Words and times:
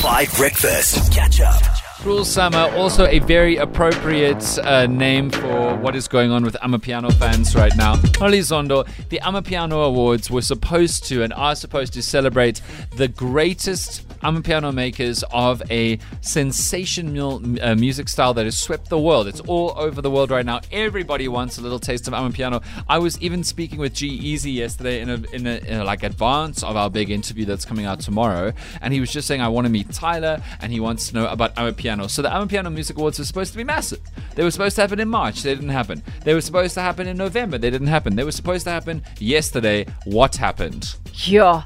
5 0.00 0.34
Breakfast. 0.38 1.12
Catch 1.12 1.42
up. 1.42 1.62
Cruel 1.98 2.24
Summer, 2.24 2.72
also 2.74 3.04
a 3.04 3.18
very 3.18 3.58
appropriate 3.58 4.58
uh, 4.60 4.86
name 4.86 5.28
for 5.28 5.76
what 5.76 5.94
is 5.94 6.08
going 6.08 6.30
on 6.30 6.42
with 6.42 6.54
Amapiano 6.62 7.12
fans 7.12 7.54
right 7.54 7.76
now. 7.76 7.96
Zondo, 7.96 8.88
the 9.10 9.20
Amapiano 9.22 9.86
Awards 9.86 10.30
were 10.30 10.40
supposed 10.40 11.04
to 11.08 11.22
and 11.22 11.34
are 11.34 11.54
supposed 11.54 11.92
to 11.92 12.02
celebrate 12.02 12.62
the 12.96 13.08
greatest 13.08 14.09
Amapiano 14.22 14.72
makers 14.72 15.24
of 15.32 15.62
a 15.70 15.98
sensational 16.20 17.42
uh, 17.62 17.74
music 17.74 18.08
style 18.08 18.34
that 18.34 18.44
has 18.44 18.58
swept 18.58 18.88
the 18.88 18.98
world. 18.98 19.26
It's 19.26 19.40
all 19.40 19.72
over 19.76 20.02
the 20.02 20.10
world 20.10 20.30
right 20.30 20.44
now. 20.44 20.60
Everybody 20.70 21.28
wants 21.28 21.58
a 21.58 21.62
little 21.62 21.78
taste 21.78 22.06
of 22.08 22.14
Amapiano. 22.14 22.62
I 22.88 22.98
was 22.98 23.20
even 23.20 23.42
speaking 23.44 23.78
with 23.78 23.94
G-Eazy 23.94 24.54
yesterday 24.54 25.00
in 25.00 25.10
a, 25.10 25.14
in 25.32 25.46
a, 25.46 25.56
in 25.58 25.80
a 25.80 25.84
like 25.84 26.02
advance 26.02 26.62
of 26.62 26.76
our 26.76 26.90
big 26.90 27.10
interview 27.10 27.44
that's 27.44 27.64
coming 27.64 27.86
out 27.86 28.00
tomorrow, 28.00 28.52
and 28.80 28.92
he 28.92 29.00
was 29.00 29.10
just 29.10 29.26
saying 29.26 29.40
I 29.40 29.48
want 29.48 29.66
to 29.66 29.72
meet 29.72 29.90
Tyler 29.90 30.42
and 30.60 30.72
he 30.72 30.80
wants 30.80 31.08
to 31.08 31.14
know 31.14 31.26
about 31.26 31.54
Amapiano. 31.56 32.08
So 32.08 32.22
the 32.22 32.28
Amapiano 32.28 32.72
Music 32.72 32.96
Awards 32.96 33.18
were 33.18 33.24
supposed 33.24 33.52
to 33.52 33.58
be 33.58 33.64
massive. 33.64 34.00
They 34.34 34.44
were 34.44 34.50
supposed 34.50 34.76
to 34.76 34.82
happen 34.82 35.00
in 35.00 35.08
March. 35.08 35.42
They 35.42 35.54
didn't 35.54 35.70
happen. 35.70 36.02
They 36.24 36.34
were 36.34 36.40
supposed 36.40 36.74
to 36.74 36.80
happen 36.80 37.06
in 37.06 37.16
November. 37.16 37.58
They 37.58 37.70
didn't 37.70 37.88
happen. 37.88 38.16
They 38.16 38.24
were 38.24 38.32
supposed 38.32 38.64
to 38.64 38.70
happen 38.70 39.02
yesterday. 39.18 39.86
What 40.04 40.36
happened? 40.36 40.94
Yeah. 41.26 41.64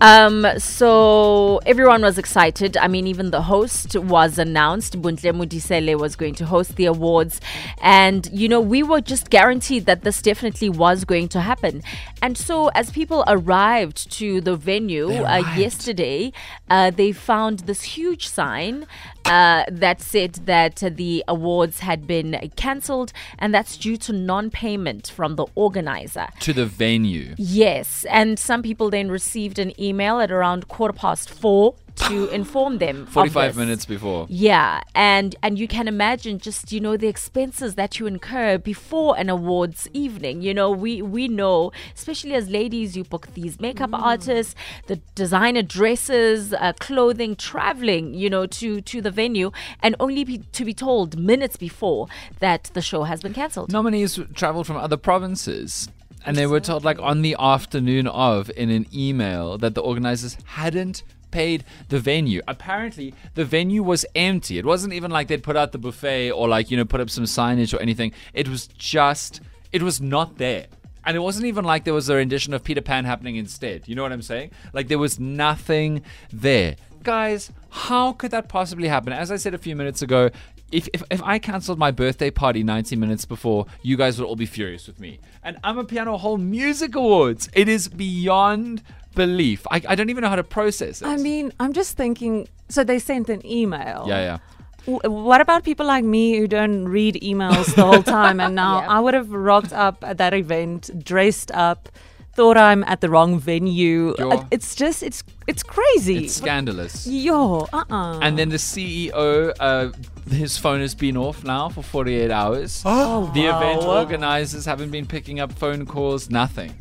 Um, 0.00 0.46
so 0.58 1.60
everyone 1.66 2.02
was 2.02 2.16
excited. 2.16 2.76
I 2.76 2.86
mean, 2.88 3.06
even 3.06 3.30
the 3.30 3.42
host 3.42 3.96
was 3.96 4.38
announced. 4.38 5.00
Bontle 5.00 5.32
Modiselle 5.32 5.98
was 5.98 6.16
going 6.16 6.34
to 6.36 6.46
host 6.46 6.76
the 6.76 6.86
awards. 6.86 7.40
And, 7.82 8.28
you 8.32 8.48
know, 8.48 8.60
we 8.60 8.82
were 8.82 9.00
just 9.00 9.30
guaranteed 9.30 9.86
that 9.86 10.02
this 10.02 10.22
definitely 10.22 10.68
was 10.68 11.04
going 11.04 11.28
to 11.30 11.40
happen. 11.40 11.82
And 12.22 12.36
so 12.38 12.68
as 12.68 12.90
people 12.90 13.24
arrived 13.26 14.10
to 14.12 14.40
the 14.40 14.56
venue 14.56 15.10
uh, 15.10 15.42
yesterday, 15.56 16.32
uh, 16.68 16.90
they 16.90 17.12
found 17.12 17.60
this 17.60 17.82
huge 17.82 18.28
sign 18.28 18.86
uh, 19.30 19.64
that 19.70 20.00
said 20.00 20.34
that 20.46 20.76
the 20.76 21.22
awards 21.28 21.78
had 21.80 22.04
been 22.04 22.50
cancelled, 22.56 23.12
and 23.38 23.54
that's 23.54 23.76
due 23.76 23.96
to 23.96 24.12
non 24.12 24.50
payment 24.50 25.06
from 25.06 25.36
the 25.36 25.46
organizer. 25.54 26.26
To 26.40 26.52
the 26.52 26.66
venue. 26.66 27.36
Yes, 27.38 28.04
and 28.10 28.40
some 28.40 28.60
people 28.60 28.90
then 28.90 29.08
received 29.08 29.60
an 29.60 29.72
email 29.80 30.18
at 30.18 30.32
around 30.32 30.66
quarter 30.66 30.92
past 30.92 31.30
four 31.30 31.76
to 32.08 32.28
inform 32.28 32.78
them 32.78 33.06
45 33.06 33.56
minutes 33.56 33.84
before. 33.86 34.26
Yeah 34.28 34.80
and 34.94 35.36
and 35.42 35.58
you 35.58 35.68
can 35.68 35.88
imagine 35.88 36.38
just 36.38 36.72
you 36.72 36.80
know 36.80 36.96
the 36.96 37.08
expenses 37.08 37.74
that 37.74 37.98
you 37.98 38.06
incur 38.06 38.58
before 38.58 39.16
an 39.18 39.28
awards 39.28 39.88
evening. 39.92 40.42
You 40.42 40.54
know 40.54 40.70
we 40.70 41.02
we 41.02 41.28
know 41.28 41.72
especially 41.94 42.34
as 42.34 42.48
ladies 42.48 42.96
you 42.96 43.04
book 43.04 43.28
these 43.34 43.60
makeup 43.60 43.90
mm. 43.90 44.00
artists 44.00 44.54
the 44.86 44.96
designer 45.14 45.62
dresses 45.62 46.52
uh, 46.52 46.72
clothing 46.78 47.36
traveling 47.36 48.14
you 48.14 48.30
know 48.30 48.46
to 48.46 48.80
to 48.82 49.00
the 49.00 49.10
venue 49.10 49.50
and 49.82 49.94
only 50.00 50.24
be, 50.24 50.38
to 50.38 50.64
be 50.64 50.74
told 50.74 51.18
minutes 51.18 51.56
before 51.56 52.06
that 52.40 52.70
the 52.74 52.82
show 52.82 53.04
has 53.04 53.20
been 53.20 53.34
cancelled. 53.34 53.72
Nominees 53.72 54.18
traveled 54.34 54.66
from 54.66 54.76
other 54.76 54.96
provinces 54.96 55.88
and 56.24 56.36
they 56.36 56.46
were 56.46 56.60
told 56.60 56.84
like 56.84 56.98
on 57.00 57.22
the 57.22 57.36
afternoon 57.38 58.06
of 58.06 58.50
in 58.56 58.70
an 58.70 58.86
email 58.94 59.58
that 59.58 59.74
the 59.74 59.80
organizers 59.80 60.36
hadn't 60.44 61.02
paid 61.30 61.64
the 61.88 61.98
venue. 61.98 62.42
Apparently, 62.48 63.14
the 63.34 63.44
venue 63.44 63.82
was 63.82 64.04
empty. 64.14 64.58
It 64.58 64.66
wasn't 64.66 64.92
even 64.94 65.10
like 65.10 65.28
they'd 65.28 65.42
put 65.42 65.56
out 65.56 65.72
the 65.72 65.78
buffet 65.78 66.30
or 66.30 66.48
like, 66.48 66.70
you 66.70 66.76
know, 66.76 66.84
put 66.84 67.00
up 67.00 67.10
some 67.10 67.24
signage 67.24 67.74
or 67.74 67.80
anything. 67.80 68.12
It 68.34 68.48
was 68.48 68.66
just, 68.68 69.40
it 69.72 69.82
was 69.82 70.00
not 70.00 70.38
there. 70.38 70.66
And 71.04 71.16
it 71.16 71.20
wasn't 71.20 71.46
even 71.46 71.64
like 71.64 71.84
there 71.84 71.94
was 71.94 72.08
a 72.08 72.16
rendition 72.16 72.52
of 72.52 72.62
Peter 72.62 72.82
Pan 72.82 73.04
happening 73.04 73.36
instead. 73.36 73.88
You 73.88 73.94
know 73.94 74.02
what 74.02 74.12
I'm 74.12 74.22
saying? 74.22 74.50
Like 74.72 74.88
there 74.88 74.98
was 74.98 75.18
nothing 75.18 76.02
there. 76.32 76.76
Guys, 77.02 77.50
how 77.70 78.12
could 78.12 78.30
that 78.32 78.48
possibly 78.48 78.88
happen? 78.88 79.12
As 79.12 79.30
I 79.30 79.36
said 79.36 79.54
a 79.54 79.58
few 79.58 79.74
minutes 79.74 80.02
ago, 80.02 80.30
if, 80.70 80.88
if, 80.92 81.02
if 81.10 81.22
I 81.22 81.38
cancelled 81.38 81.78
my 81.78 81.90
birthday 81.90 82.30
party 82.30 82.62
90 82.62 82.94
minutes 82.96 83.24
before, 83.24 83.66
you 83.82 83.96
guys 83.96 84.18
would 84.18 84.26
all 84.26 84.36
be 84.36 84.46
furious 84.46 84.86
with 84.86 85.00
me. 85.00 85.18
And 85.42 85.60
Amapiano 85.62 86.18
Hall 86.18 86.36
Music 86.36 86.94
Awards. 86.94 87.48
It 87.54 87.68
is 87.68 87.88
beyond 87.88 88.82
belief. 89.14 89.66
I, 89.70 89.82
I 89.88 89.94
don't 89.94 90.10
even 90.10 90.22
know 90.22 90.28
how 90.28 90.36
to 90.36 90.44
process 90.44 91.02
it. 91.02 91.06
I 91.06 91.16
mean, 91.16 91.52
I'm 91.60 91.72
just 91.72 91.96
thinking. 91.96 92.48
So 92.68 92.84
they 92.84 92.98
sent 92.98 93.28
an 93.28 93.44
email. 93.44 94.04
Yeah, 94.06 94.20
yeah. 94.20 94.38
What 94.86 95.40
about 95.40 95.64
people 95.64 95.86
like 95.86 96.04
me 96.04 96.38
who 96.38 96.46
don't 96.46 96.86
read 96.86 97.16
emails 97.16 97.74
the 97.74 97.84
whole 97.84 98.02
time? 98.02 98.40
And 98.40 98.54
now. 98.64 98.78
I 98.88 98.98
would 99.00 99.14
have 99.14 99.30
rocked 99.30 99.72
up 99.72 100.02
at 100.02 100.18
that 100.18 100.32
event, 100.32 101.04
dressed 101.04 101.50
up, 101.52 101.88
thought 102.32 102.56
I'm 102.56 102.82
at 102.84 103.00
the 103.00 103.10
wrong 103.10 103.38
venue. 103.38 104.14
It's 104.50 104.74
just, 104.74 105.02
it's 105.02 105.22
it's 105.46 105.62
crazy. 105.64 106.24
It's 106.24 106.34
scandalous. 106.34 107.06
Yo, 107.06 107.66
uh-uh. 107.72 108.20
And 108.20 108.38
then 108.38 108.50
the 108.50 108.56
CEO, 108.56 109.52
uh, 109.58 109.90
his 110.30 110.56
phone 110.56 110.80
has 110.80 110.94
been 110.94 111.16
off 111.16 111.42
now 111.42 111.68
for 111.68 111.82
48 111.82 112.30
hours. 112.30 112.82
Oh, 112.86 113.30
the 113.34 113.46
event 113.46 113.82
organizers 113.82 114.64
haven't 114.64 114.90
been 114.90 115.06
picking 115.06 115.40
up 115.40 115.52
phone 115.52 115.86
calls, 115.86 116.30
nothing. 116.30 116.72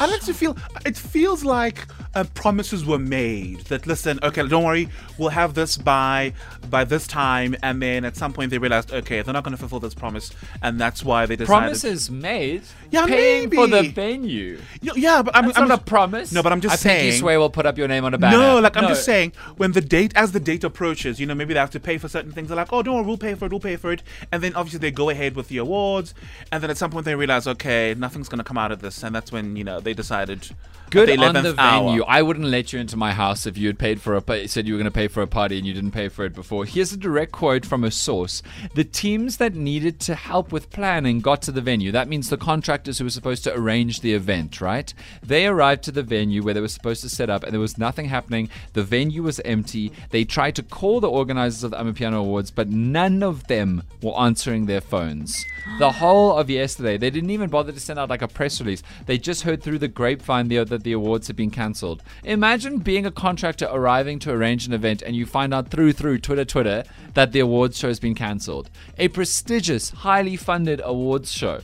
I 0.00 0.06
like 0.06 0.22
to 0.22 0.34
feel 0.34 0.56
it 0.86 0.96
feels 0.96 1.44
like 1.44 1.86
uh, 2.14 2.24
promises 2.34 2.84
were 2.84 2.98
made 2.98 3.60
that 3.66 3.86
listen, 3.86 4.18
okay, 4.22 4.46
don't 4.46 4.64
worry, 4.64 4.88
we'll 5.18 5.28
have 5.28 5.54
this 5.54 5.76
by 5.76 6.32
by 6.68 6.84
this 6.84 7.06
time, 7.06 7.54
and 7.62 7.80
then 7.82 8.04
at 8.04 8.16
some 8.16 8.32
point 8.32 8.50
they 8.50 8.58
realized, 8.58 8.92
okay, 8.92 9.22
they're 9.22 9.34
not 9.34 9.44
going 9.44 9.52
to 9.52 9.58
fulfill 9.58 9.80
this 9.80 9.94
promise, 9.94 10.30
and 10.62 10.80
that's 10.80 11.04
why 11.04 11.26
they 11.26 11.36
decided. 11.36 11.60
Promises 11.60 12.10
made. 12.10 12.62
Yeah, 12.90 13.06
paying 13.06 13.50
maybe. 13.50 13.56
for 13.56 13.66
the 13.66 13.88
venue. 13.88 14.58
Yeah, 14.80 15.22
but 15.22 15.36
I'm, 15.36 15.46
that's 15.46 15.58
I'm 15.58 15.68
not 15.68 15.80
a 15.80 15.84
promise. 15.84 16.32
No, 16.32 16.42
but 16.42 16.52
I'm 16.52 16.60
just 16.60 16.72
I 16.72 16.76
saying. 16.76 17.00
Think 17.00 17.12
you 17.12 17.18
swear 17.20 17.38
we'll 17.38 17.50
put 17.50 17.66
up 17.66 17.78
your 17.78 17.88
name 17.88 18.04
on 18.04 18.14
a 18.14 18.18
banner. 18.18 18.38
No, 18.38 18.60
like 18.60 18.76
I'm 18.76 18.88
just 18.88 19.04
saying 19.04 19.32
when 19.56 19.72
the 19.72 19.80
date, 19.80 20.12
as 20.16 20.32
the 20.32 20.40
date 20.40 20.64
approaches, 20.64 21.20
you 21.20 21.26
know, 21.26 21.34
maybe 21.34 21.54
they 21.54 21.60
have 21.60 21.70
to 21.70 21.80
pay 21.80 21.98
for 21.98 22.08
certain 22.08 22.32
things. 22.32 22.48
They're 22.48 22.56
like, 22.56 22.72
oh, 22.72 22.82
don't 22.82 22.96
worry, 22.96 23.04
we'll 23.04 23.18
pay 23.18 23.34
for 23.34 23.46
it, 23.46 23.52
we'll 23.52 23.60
pay 23.60 23.76
for 23.76 23.92
it, 23.92 24.02
and 24.32 24.42
then 24.42 24.54
obviously 24.54 24.80
they 24.80 24.90
go 24.90 25.10
ahead 25.10 25.36
with 25.36 25.48
the 25.48 25.58
awards, 25.58 26.14
and 26.50 26.62
then 26.62 26.70
at 26.70 26.78
some 26.78 26.90
point 26.90 27.04
they 27.04 27.14
realize, 27.14 27.46
okay, 27.46 27.94
nothing's 27.96 28.28
going 28.28 28.38
to 28.38 28.44
come 28.44 28.58
out 28.58 28.72
of 28.72 28.80
this, 28.80 29.02
and 29.02 29.14
that's 29.14 29.30
when 29.30 29.56
you 29.56 29.64
know 29.64 29.80
they 29.80 29.89
decided. 29.94 30.50
Good 30.90 31.08
the 31.08 31.18
on 31.18 31.34
the 31.34 31.54
hour. 31.56 31.86
venue. 31.86 32.02
I 32.02 32.22
wouldn't 32.22 32.46
let 32.46 32.72
you 32.72 32.80
into 32.80 32.96
my 32.96 33.12
house 33.12 33.46
if 33.46 33.56
you 33.56 33.68
had 33.68 33.78
paid 33.78 34.00
for 34.00 34.16
a 34.16 34.48
said 34.48 34.66
you 34.66 34.74
were 34.74 34.78
going 34.78 34.84
to 34.86 34.90
pay 34.90 35.06
for 35.06 35.22
a 35.22 35.26
party 35.26 35.56
and 35.56 35.66
you 35.66 35.72
didn't 35.72 35.92
pay 35.92 36.08
for 36.08 36.24
it 36.24 36.34
before. 36.34 36.64
Here's 36.64 36.92
a 36.92 36.96
direct 36.96 37.30
quote 37.30 37.64
from 37.64 37.84
a 37.84 37.92
source: 37.92 38.42
"The 38.74 38.82
teams 38.82 39.36
that 39.36 39.54
needed 39.54 40.00
to 40.00 40.16
help 40.16 40.50
with 40.50 40.70
planning 40.70 41.20
got 41.20 41.42
to 41.42 41.52
the 41.52 41.60
venue. 41.60 41.92
That 41.92 42.08
means 42.08 42.28
the 42.28 42.36
contractors 42.36 42.98
who 42.98 43.04
were 43.04 43.10
supposed 43.10 43.44
to 43.44 43.54
arrange 43.54 44.00
the 44.00 44.14
event, 44.14 44.60
right? 44.60 44.92
They 45.22 45.46
arrived 45.46 45.84
to 45.84 45.92
the 45.92 46.02
venue 46.02 46.42
where 46.42 46.54
they 46.54 46.60
were 46.60 46.68
supposed 46.68 47.02
to 47.02 47.08
set 47.08 47.30
up, 47.30 47.44
and 47.44 47.52
there 47.52 47.60
was 47.60 47.78
nothing 47.78 48.06
happening. 48.06 48.48
The 48.72 48.82
venue 48.82 49.22
was 49.22 49.38
empty. 49.44 49.92
They 50.10 50.24
tried 50.24 50.56
to 50.56 50.62
call 50.64 51.00
the 51.00 51.08
organizers 51.08 51.62
of 51.62 51.70
the 51.70 51.76
Amapiano 51.76 52.18
Awards, 52.18 52.50
but 52.50 52.68
none 52.68 53.22
of 53.22 53.46
them 53.46 53.84
were 54.02 54.18
answering 54.18 54.66
their 54.66 54.80
phones. 54.80 55.44
The 55.78 55.92
whole 55.92 56.36
of 56.36 56.50
yesterday, 56.50 56.96
they 56.98 57.10
didn't 57.10 57.30
even 57.30 57.48
bother 57.48 57.70
to 57.70 57.80
send 57.80 57.98
out 57.98 58.10
like 58.10 58.22
a 58.22 58.28
press 58.28 58.60
release. 58.60 58.82
They 59.06 59.18
just 59.18 59.42
heard 59.42 59.62
through 59.62 59.78
the 59.80 59.88
grapevine 59.88 60.48
the, 60.48 60.64
that 60.64 60.84
the 60.84 60.92
awards 60.92 61.26
have 61.26 61.36
been 61.36 61.50
cancelled. 61.50 62.02
Imagine 62.24 62.78
being 62.78 63.06
a 63.06 63.10
contractor 63.10 63.68
arriving 63.70 64.18
to 64.20 64.30
arrange 64.30 64.66
an 64.66 64.72
event 64.72 65.02
and 65.02 65.16
you 65.16 65.26
find 65.26 65.52
out 65.52 65.68
through 65.68 65.92
through 65.92 66.18
Twitter 66.18 66.44
Twitter 66.44 66.84
that 67.14 67.32
the 67.32 67.40
awards 67.40 67.78
show 67.78 67.88
has 67.88 68.00
been 68.00 68.14
cancelled. 68.14 68.70
A 68.98 69.08
prestigious, 69.08 69.90
highly 69.90 70.36
funded 70.36 70.80
awards 70.84 71.32
show. 71.32 71.62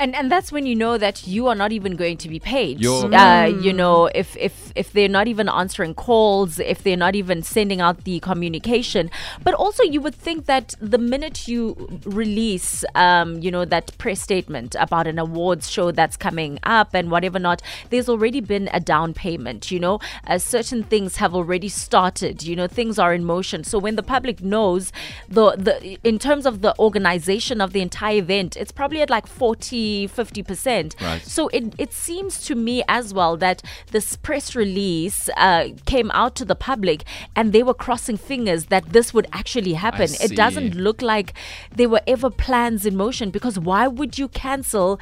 And 0.00 0.16
and 0.16 0.32
that's 0.32 0.50
when 0.50 0.64
you 0.64 0.74
know 0.74 0.96
that 0.96 1.26
you 1.26 1.46
are 1.48 1.54
not 1.54 1.72
even 1.72 1.94
going 1.94 2.16
to 2.16 2.28
be 2.30 2.38
paid. 2.40 2.80
Uh, 3.12 3.48
you 3.66 3.70
know, 3.70 4.06
if 4.14 4.34
if 4.38 4.72
if 4.74 4.94
they're 4.94 5.10
not 5.10 5.28
even 5.28 5.46
answering 5.46 5.92
calls, 5.92 6.58
if 6.58 6.82
they're 6.82 6.96
not 6.96 7.14
even 7.14 7.42
sending 7.42 7.82
out 7.82 8.04
the 8.04 8.18
communication, 8.20 9.10
but 9.44 9.52
also 9.52 9.82
you 9.82 10.00
would 10.00 10.14
think 10.14 10.46
that 10.46 10.74
the 10.80 10.96
minute 10.96 11.46
you 11.46 12.00
release, 12.06 12.82
um, 12.94 13.40
you 13.40 13.50
know, 13.50 13.66
that 13.66 13.96
press 13.98 14.22
statement 14.22 14.74
about 14.80 15.06
an 15.06 15.18
awards 15.18 15.70
show 15.70 15.90
that's 15.90 16.16
coming 16.16 16.58
up 16.62 16.94
and 16.94 17.10
whatever 17.10 17.38
not, 17.38 17.60
there's 17.90 18.08
already 18.08 18.40
been 18.40 18.70
a 18.72 18.80
down 18.80 19.12
payment. 19.12 19.70
You 19.70 19.80
know, 19.80 20.00
uh, 20.26 20.38
certain 20.38 20.82
things 20.82 21.16
have 21.16 21.34
already 21.34 21.68
started. 21.68 22.42
You 22.42 22.56
know, 22.56 22.66
things 22.66 22.98
are 22.98 23.12
in 23.12 23.22
motion. 23.26 23.64
So 23.64 23.78
when 23.78 23.96
the 23.96 24.02
public 24.02 24.40
knows 24.40 24.92
the 25.28 25.50
the 25.66 25.98
in 26.02 26.18
terms 26.18 26.46
of 26.46 26.62
the 26.62 26.72
organization 26.78 27.60
of 27.60 27.74
the 27.74 27.82
entire 27.82 28.16
event, 28.16 28.56
it's 28.56 28.72
probably 28.72 29.02
at 29.02 29.10
like 29.10 29.26
forty 29.26 29.89
50%. 30.08 31.00
Right. 31.00 31.22
So 31.22 31.48
it, 31.48 31.74
it 31.78 31.92
seems 31.92 32.44
to 32.46 32.54
me 32.54 32.82
as 32.88 33.12
well 33.12 33.36
that 33.38 33.62
this 33.92 34.16
press 34.16 34.54
release 34.54 35.28
uh, 35.36 35.68
came 35.86 36.10
out 36.12 36.34
to 36.36 36.44
the 36.44 36.54
public 36.54 37.04
and 37.36 37.52
they 37.52 37.62
were 37.62 37.74
crossing 37.74 38.16
fingers 38.16 38.66
that 38.66 38.92
this 38.92 39.12
would 39.14 39.26
actually 39.32 39.74
happen. 39.74 40.08
It 40.20 40.36
doesn't 40.36 40.74
look 40.74 41.02
like 41.02 41.34
there 41.74 41.88
were 41.88 42.02
ever 42.06 42.30
plans 42.30 42.86
in 42.86 42.96
motion 42.96 43.30
because 43.30 43.58
why 43.58 43.86
would 43.86 44.18
you 44.18 44.28
cancel? 44.28 44.98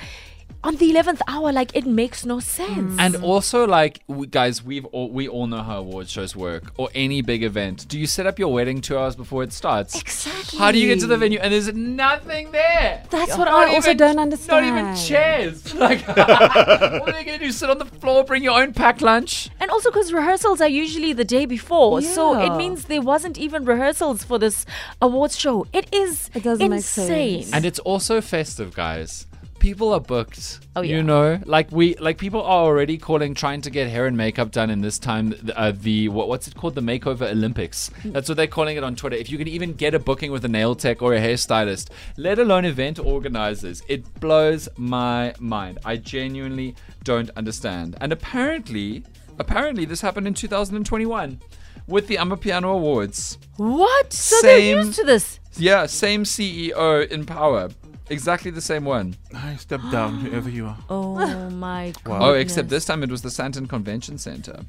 On 0.64 0.74
the 0.76 0.92
11th 0.92 1.20
hour 1.28 1.52
like 1.52 1.74
it 1.74 1.86
makes 1.86 2.24
no 2.24 2.40
sense. 2.40 2.96
And 2.98 3.16
also 3.16 3.66
like 3.66 4.00
we, 4.08 4.26
guys 4.26 4.62
we've 4.62 4.84
all, 4.86 5.10
we 5.10 5.28
all 5.28 5.46
know 5.46 5.62
how 5.62 5.78
award 5.78 6.08
shows 6.08 6.34
work 6.34 6.72
or 6.76 6.88
any 6.94 7.22
big 7.22 7.44
event. 7.44 7.86
Do 7.88 7.98
you 7.98 8.06
set 8.06 8.26
up 8.26 8.38
your 8.38 8.52
wedding 8.52 8.80
two 8.80 8.98
hours 8.98 9.14
before 9.14 9.44
it 9.44 9.52
starts? 9.52 10.00
Exactly. 10.00 10.58
How 10.58 10.72
do 10.72 10.78
you 10.78 10.88
get 10.88 11.00
to 11.00 11.06
the 11.06 11.16
venue? 11.16 11.38
And 11.38 11.52
there's 11.52 11.72
nothing 11.72 12.50
there. 12.50 13.04
That's 13.10 13.36
what 13.36 13.46
i 13.46 13.74
also 13.74 13.90
even, 13.90 13.96
don't 13.98 14.18
understand 14.18 14.66
not 14.66 14.78
even 14.78 14.96
chairs. 14.96 15.74
Like 15.78 16.06
what 16.08 16.18
are 16.18 17.12
they 17.12 17.24
gonna 17.24 17.38
do? 17.38 17.52
Sit 17.52 17.70
on 17.70 17.78
the 17.78 17.84
floor 17.84 18.24
bring 18.24 18.42
your 18.42 18.60
own 18.60 18.72
packed 18.72 19.00
lunch? 19.00 19.48
And 19.60 19.70
also 19.70 19.90
because 19.90 20.12
rehearsals 20.12 20.60
are 20.60 20.68
usually 20.68 21.12
the 21.12 21.24
day 21.24 21.46
before 21.46 22.00
yeah. 22.00 22.08
so 22.08 22.40
it 22.40 22.56
means 22.56 22.86
there 22.86 23.00
wasn't 23.00 23.38
even 23.38 23.64
rehearsals 23.64 24.24
for 24.24 24.38
this 24.38 24.66
awards 25.00 25.38
show. 25.38 25.66
It 25.72 25.94
is 25.94 26.30
it 26.34 26.42
doesn't 26.42 26.72
insane. 26.72 27.36
make 27.36 27.42
sense. 27.44 27.54
and 27.54 27.64
it's 27.64 27.78
also 27.80 28.20
festive 28.20 28.74
guys 28.74 29.27
people 29.58 29.92
are 29.92 30.00
booked. 30.00 30.60
Oh 30.76 30.82
yeah. 30.82 30.96
You 30.96 31.02
know, 31.02 31.40
like 31.44 31.70
we 31.72 31.96
like 31.96 32.18
people 32.18 32.42
are 32.42 32.64
already 32.64 32.98
calling 32.98 33.34
trying 33.34 33.60
to 33.62 33.70
get 33.70 33.88
hair 33.88 34.06
and 34.06 34.16
makeup 34.16 34.50
done 34.50 34.70
in 34.70 34.80
this 34.80 34.98
time 34.98 35.34
uh, 35.54 35.72
the 35.74 36.08
what, 36.08 36.28
what's 36.28 36.48
it 36.48 36.54
called 36.54 36.74
the 36.74 36.80
makeover 36.80 37.30
Olympics. 37.30 37.90
That's 38.04 38.28
what 38.28 38.36
they're 38.36 38.46
calling 38.46 38.76
it 38.76 38.84
on 38.84 38.96
Twitter. 38.96 39.16
If 39.16 39.30
you 39.30 39.38
can 39.38 39.48
even 39.48 39.72
get 39.72 39.94
a 39.94 39.98
booking 39.98 40.32
with 40.32 40.44
a 40.44 40.48
nail 40.48 40.74
tech 40.74 41.02
or 41.02 41.14
a 41.14 41.20
hairstylist, 41.20 41.90
let 42.16 42.38
alone 42.38 42.64
event 42.64 42.98
organizers, 42.98 43.82
it 43.88 44.20
blows 44.20 44.68
my 44.76 45.34
mind. 45.38 45.78
I 45.84 45.96
genuinely 45.96 46.74
don't 47.04 47.30
understand. 47.36 47.96
And 48.00 48.12
apparently, 48.12 49.04
apparently 49.38 49.84
this 49.84 50.00
happened 50.00 50.26
in 50.26 50.34
2021 50.34 51.40
with 51.86 52.06
the 52.06 52.16
Amapiano 52.16 52.74
Awards. 52.74 53.38
What? 53.56 54.12
So 54.12 54.36
same, 54.40 54.76
they're 54.76 54.84
used 54.84 54.98
to 54.98 55.04
this. 55.04 55.40
Yeah, 55.56 55.86
same 55.86 56.24
CEO 56.24 57.08
in 57.08 57.24
power. 57.24 57.70
Exactly 58.10 58.50
the 58.50 58.60
same 58.60 58.84
one. 58.84 59.14
I 59.34 59.56
step 59.56 59.80
down 59.92 60.20
whoever 60.20 60.48
you 60.48 60.66
are. 60.66 60.78
Oh 60.88 61.50
my 61.50 61.92
god. 62.04 62.22
Oh, 62.22 62.32
except 62.34 62.68
this 62.68 62.84
time 62.84 63.02
it 63.02 63.10
was 63.10 63.22
the 63.22 63.28
Sandton 63.28 63.68
Convention 63.68 64.18
Center. 64.18 64.60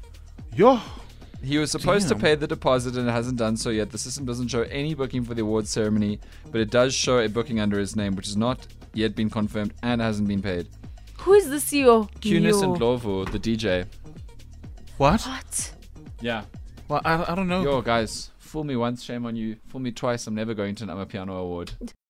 Yo. 0.54 0.80
He 1.42 1.56
was 1.56 1.70
supposed 1.70 2.08
Damn. 2.08 2.18
to 2.18 2.22
pay 2.22 2.34
the 2.34 2.46
deposit 2.46 2.96
and 2.96 3.08
hasn't 3.08 3.38
done 3.38 3.56
so 3.56 3.70
yet. 3.70 3.90
The 3.90 3.96
system 3.96 4.26
doesn't 4.26 4.48
show 4.48 4.62
any 4.64 4.92
booking 4.92 5.24
for 5.24 5.32
the 5.32 5.40
awards 5.40 5.70
ceremony, 5.70 6.20
but 6.50 6.60
it 6.60 6.70
does 6.70 6.92
show 6.94 7.18
a 7.20 7.28
booking 7.30 7.60
under 7.60 7.78
his 7.78 7.96
name, 7.96 8.14
which 8.14 8.26
has 8.26 8.36
not 8.36 8.66
yet 8.92 9.16
been 9.16 9.30
confirmed 9.30 9.72
and 9.82 10.02
hasn't 10.02 10.28
been 10.28 10.42
paid. 10.42 10.68
Who 11.20 11.32
is 11.32 11.48
the 11.48 11.56
CEO? 11.56 12.10
Kunis 12.20 12.62
and 12.62 12.76
Lovo, 12.78 13.24
the 13.30 13.38
DJ. 13.38 13.86
What? 14.98 15.22
What? 15.22 15.72
Yeah. 16.20 16.42
Well, 16.88 17.00
I, 17.06 17.32
I 17.32 17.34
don't 17.34 17.48
know. 17.48 17.62
Yo, 17.62 17.80
guys, 17.80 18.32
fool 18.38 18.64
me 18.64 18.76
once, 18.76 19.02
shame 19.02 19.24
on 19.24 19.34
you. 19.34 19.56
Fool 19.68 19.80
me 19.80 19.92
twice, 19.92 20.26
I'm 20.26 20.34
never 20.34 20.52
going 20.52 20.74
to 20.74 20.84
an 20.84 20.90
Amapiano 20.90 21.40
award. 21.40 21.72